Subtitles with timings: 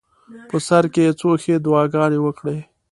[0.49, 2.57] په سر کې یې څو ښې دعاګانې وکړې.